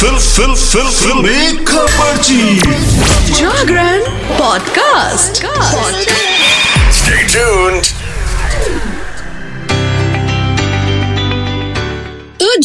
[0.00, 2.16] Fill fill fill fill. खबर
[3.38, 4.04] जागरण
[4.38, 5.42] podcast.
[6.98, 7.97] Stay tuned.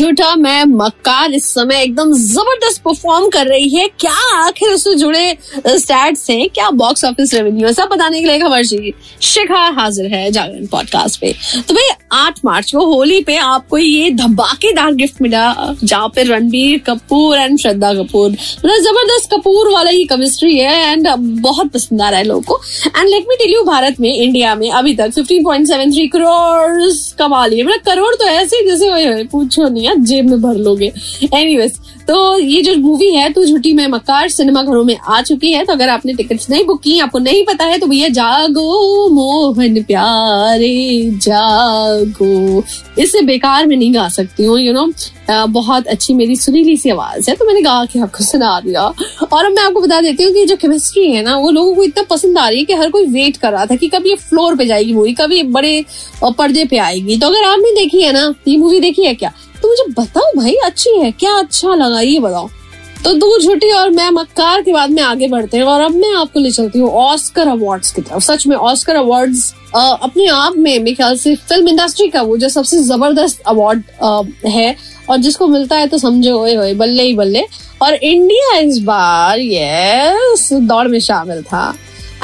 [0.00, 5.36] झूठा, मैं मक्कार इस समय एकदम ज़बरदस्त परफॉर्म कर रही है। क्या आखिर उससे जुड़े
[5.68, 6.48] स्टैट्स हैं?
[6.48, 7.72] क्या बॉक्स ऑफ़िस रेवेन्यू है?
[7.72, 8.92] सब बताने के लिए खबर जी।
[9.22, 11.34] शिखा हाजिर है जागरण पॉडकास्ट पे।
[11.68, 16.78] तो भाई, आठ मार्च को होली पे आपको ये धमाकेदार गिफ्ट मिला, जहाँ पे रणबीर
[16.86, 21.08] कपूर एंड श्रद्धा कपूर। मतलब ज़बरदस्त कपूर वाला ही केमिस्ट्री है एंड
[21.42, 22.60] बहुत पसंद आ रहा है लोगों को।
[22.96, 27.62] And let me tell you Bharat में इंडिया में अभी तक 15.73 करोड़ कमा लिए।
[27.62, 30.92] मतलब करोड़ तो ऐसे जैसे पूछो नहीं यार जेब में भर लोगे।
[31.34, 35.52] एनीवेज तो ये जो मूवी है तो झूठी में मक्कार सिनेमा घरों में आ चुकी
[35.52, 39.08] है तो अगर आपने टिकट्स नहीं बुक की, आपको नहीं पता है तो भैया जागो,
[39.10, 42.62] मोहन प्यारे, जागो।
[42.98, 44.90] इससे बेकार में नहीं गा सकती हूँ यू नो
[45.48, 49.44] बहुत अच्छी मेरी सुरीली सी आवाज़ है तो मैंने गा के आपको सुना दिया। और
[49.44, 52.02] अब मैं आपको बता देती हूँ कि जो केमिस्ट्री है ना, वो लोगों को इतना
[52.10, 54.56] पसंद आ रही है कि हर कोई वेट कर रहा था कि कब ये फ्लोर
[54.56, 55.84] पे जाएगी मूवी ये बड़े
[56.24, 59.32] पर्दे पे आएगी। तो अगर आपने देखी है ना, ये मूवी देखी है क्या?
[59.62, 62.48] तो मुझे बताओ भाई, अच्छी है। क्या अच्छा लगा ये बताओ।
[63.04, 66.12] तो दो झूठी और मैं मक्कार के बाद में आगे बढ़ते हैं और अब मैं
[66.14, 70.78] आपको ले चलती हूँ ऑस्कर अवार्ड्स की तरफ़। सच में ऑस्कर अवार्ड्स अपने आप में
[70.78, 73.82] मेरे ख्याल से फ़िल्म इंडस्ट्री का वो जो सबसे ज़बरदस्त अवार्ड
[74.46, 74.74] है
[75.10, 77.46] और जिसको मिलता है तो समझो, ओए होए, बल्ले ही बल्ले।
[77.82, 81.68] और इंडिया इस बार यस दौड़ में शामिल था।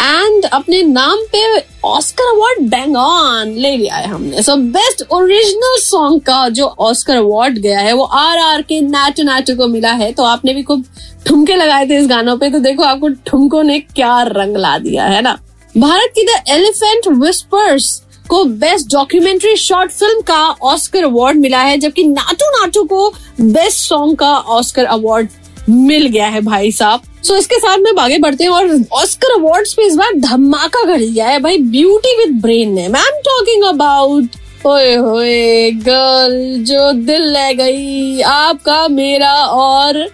[0.00, 5.79] एंड अपने नाम पे ऑस्कर अवार्ड बैंग ऑन ले लिया है हमने। सो बेस्ट ओरिजिनल
[5.81, 9.93] सॉन्ग का जो ऑस्कर अवार्ड गया है, वो आर आर के नाटो नाटो को मिला
[9.93, 10.84] है। तो आपने भी खूब
[11.27, 15.05] ठुमके लगाए थे इस गानों पे तो देखो आपको ठुमकों ने क्या रंग ला दिया
[15.05, 15.39] है ना।
[15.75, 17.95] भारत की द एलिफेंट विस्पर्स
[18.28, 23.09] को बेस्ट डॉक्यूमेंट्री शॉर्ट फ़िल्म का ऑस्कर अवार्ड मिला है, जबकि नाटू नाटू को
[23.41, 25.28] बेस्ट सॉन्ग का ऑस्कर अवार्ड
[25.69, 29.33] मिल गया है भाई साहब। सो so, इसके साथ में आगे बढ़ते हैं और ऑस्कर
[29.34, 33.65] अवार्ड्स पे इस बार धमाका कर दिया है भाई। ब्यूटी विद ब्रेन ने। एम टॉकिंग
[33.65, 40.05] अबाउट ओए होए गर्ल जो दिल ले गई आपका मेरा और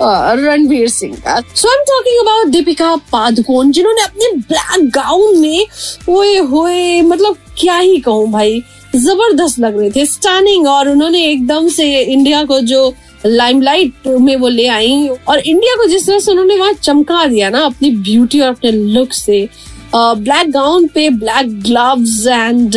[0.00, 5.66] रणवीर सिंह का। So I am talking about Deepika Padukone जिन्होंने अपने ब्लैक गाउन में
[6.10, 8.62] ओए होए मतलब क्या ही कहूँ भाई
[8.94, 12.92] ज़बरदस्त लग रहे थे। स्टनिंग और उन्होंने एकदम से इंडिया को जो
[13.26, 17.50] लाइमलाइट में वो ले आई और इंडिया को जिस तरह से उन्होंने वहाँ चमका दिया
[17.50, 19.48] ना अपनी ब्यूटी और अपने लुक से
[19.94, 22.76] ब्लैक गाउन पे ब्लैक ग्लव्स एंड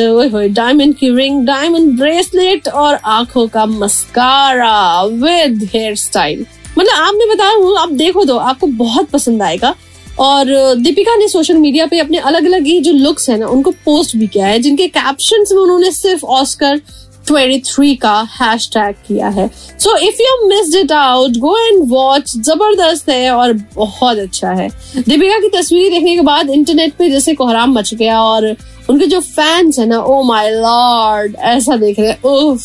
[0.55, 6.45] डायमंड की रिंग डायमंड ब्रेसलेट और आँखों का मस्कारा विद हेयर स्टाइल
[6.77, 9.73] मतलब आप मैं बता रहा हूँ, आप देखो तो आपको बहुत पसंद आएगा।
[10.19, 10.45] और
[10.75, 14.15] दीपिका ने सोशल मीडिया पे अपने अलग अलग ही जो लुक्स है ना, उनको पोस्ट
[14.17, 16.81] भी किया है, जिनके कैप्शन में उन्होंने सिर्फ़ ऑस्कर
[17.27, 19.47] 23 का हैश टैग किया है.
[19.79, 24.69] So if you missed it out go and watch ज़बरदस्त है और बहुत अच्छा है.
[24.97, 28.55] दीपिका की तस्वीरें देखने के बाद इंटरनेट पे जैसे कोहराम मच गया और
[28.89, 32.63] उनके जो फैंस है ना ओ माय लॉर्ड ऐसा देख रहे उफ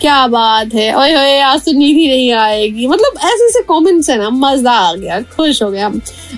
[0.00, 0.94] क्या बात है.
[0.96, 2.86] ओए ओए आज तो नींद ही नहीं आएगी.
[2.86, 5.88] मतलब ऐसे ऐसे कमेंट्स है ना, मज़ा आ गया, खुश हो गया.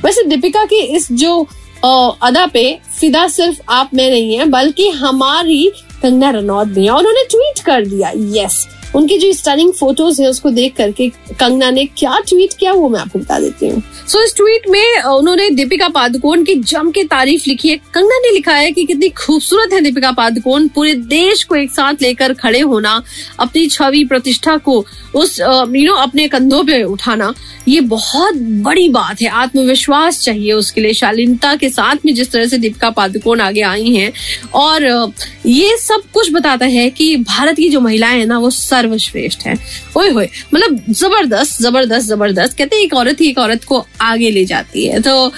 [0.04, 1.40] वैसे दीपिका की इस जो
[1.82, 2.62] अदा पे
[2.98, 5.70] फिदा सिर्फ़ आप में नहीं है, बल्कि हमारी
[6.02, 8.12] कंगना रनौत और उन्होंने ट्वीट कर दिया.
[8.14, 11.08] यस उनकी जो स्टनिंग फ़ोटोज़ है उसको देख करके
[11.40, 14.68] कंगना ने क्या ट्वीट किया वो मैं आपको बता देती हूँ। सो so, इस ट्वीट
[14.68, 18.84] में उन्होंने दीपिका पादुकोण की जम के तारीफ़ लिखी है। कंगना ने लिखा है कि
[18.84, 23.02] कितनी खूबसूरत है दीपिका पादुकोण। पूरे देश को एक साथ लेकर खड़े होना
[23.40, 24.84] अपनी छवि प्रतिष्ठा को
[25.14, 27.32] उस यू नो अपने कंधों पे उठाना
[27.68, 28.34] ये बहुत
[28.64, 32.90] बड़ी बात है। आत्मविश्वास चाहिए उसके लिए शालीनता के साथ में जिस तरह से दीपिका
[32.90, 34.12] पादुकोण आगे आई हैं।
[34.54, 35.12] और
[35.46, 39.54] ये सब कुछ बताता है कि भारत की जो महिलाएँ हैं ना वो सर्वश्रेष्ठ है।
[39.96, 44.30] ओए होए मतलब ज़बरदस्त ज़बरदस्त ज़बरदस्त। कहते हैं एक औरत ही एक औरत को आगे
[44.30, 45.32] ले जाती है। तो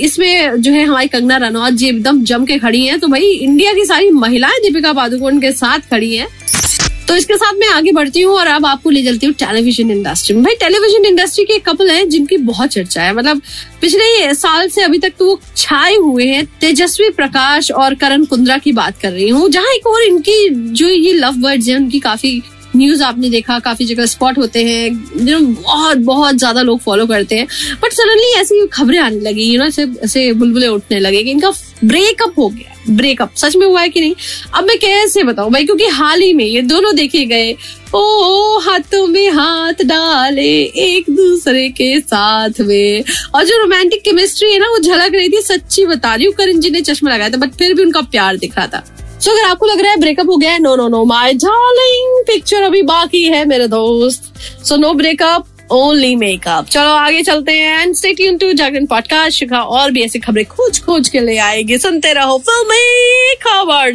[0.00, 3.72] इसमें जो है हमारी कंगना रनौत जी एकदम जम के खड़ी हैं। तो भाई, इंडिया
[3.74, 6.28] की सारी महिलाएँ दीपिका पादुकोण के साथ खड़ी हैं।
[7.08, 10.34] तो इसके साथ मैं आगे बढ़ती हूँ और अब आपको ले चलती हूँ टेलीविज़न इंडस्ट्री
[10.36, 13.40] में। भाई, टेलीविज़न इंडस्ट्री के कपल हैं जिनकी बहुत चर्चा है। मतलब
[13.80, 18.58] पिछले साल से अभी तक तो वो छाए हुए हैं। तेजस्वी प्रकाश और करण कुंद्रा
[18.58, 22.00] की बात कर रही हूँ, जहाँ एक और इनकी जो ये लव वर्ड्स हैं, उनकी
[22.00, 22.40] काफ़ी
[22.76, 27.36] न्यूज़ आपने देखा, काफ़ी जगह स्पॉट होते हैं जो बहुत बहुत ज़्यादा लोग फॉलो करते
[27.36, 27.46] हैं।
[27.82, 31.52] बट सडनली ऐसी खबरें आने लगी यू नो ऐसे ऐसे बुलबुले उठने लगे कि इनका
[31.84, 34.14] ब्रेकअप हो गया ब्रेकअप सच में हुआ है कि नहीं?
[34.54, 37.52] अब मैं कैसे बताऊँ भाई, क्योंकि हाल ही में ये दोनों देखे गए,
[37.94, 40.48] ओ, हाथों में हाथ डाले
[40.84, 45.42] एक दूसरे के साथ में। और जो रोमांटिक केमिस्ट्री है ना, वो झलक रही थी,
[45.42, 48.36] सच्ची बता रही हूँ, करण जी ने चश्मा लगाया था बट फिर भी उनका प्यार
[48.36, 48.84] दिख रहा था।
[49.20, 52.22] सो अगर आपको लग रहा है ब्रेकअप हो गया है no no no my darling
[52.26, 54.32] picture अभी बाकी है मेरे दोस्त।
[54.64, 59.38] So no breakup only makeup चलो, आगे चलते हैं and stay tune to Jagran podcast
[59.38, 63.94] Shikha और भी ऐसी खबरें खोज खोज के ले आएगी। सुनते रहो फिल्मी खबर